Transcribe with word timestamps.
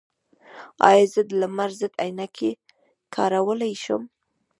ایا 0.89 1.05
زه 1.13 1.21
د 1.29 1.31
لمر 1.41 1.69
ضد 1.79 1.93
عینکې 2.03 2.51
کارولی 3.15 3.73
شم؟ 3.83 4.01